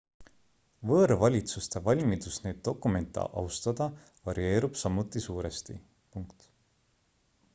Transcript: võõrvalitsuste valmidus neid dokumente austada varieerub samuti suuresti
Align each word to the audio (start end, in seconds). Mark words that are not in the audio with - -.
võõrvalitsuste 0.91 1.81
valmidus 1.87 2.39
neid 2.45 2.63
dokumente 2.69 3.27
austada 3.43 3.89
varieerub 4.31 4.81
samuti 4.85 5.25
suuresti 5.29 5.79